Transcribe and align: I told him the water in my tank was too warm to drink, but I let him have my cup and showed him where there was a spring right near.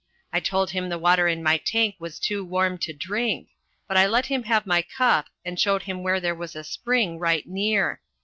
I 0.33 0.39
told 0.39 0.71
him 0.71 0.89
the 0.89 0.97
water 0.97 1.27
in 1.27 1.43
my 1.43 1.57
tank 1.57 1.97
was 1.99 2.17
too 2.17 2.43
warm 2.43 2.79
to 2.79 2.91
drink, 2.91 3.49
but 3.87 3.97
I 3.97 4.07
let 4.07 4.25
him 4.25 4.45
have 4.45 4.65
my 4.65 4.81
cup 4.81 5.27
and 5.45 5.59
showed 5.59 5.83
him 5.83 6.01
where 6.01 6.19
there 6.19 6.33
was 6.33 6.55
a 6.55 6.63
spring 6.63 7.19
right 7.19 7.47
near. 7.47 8.01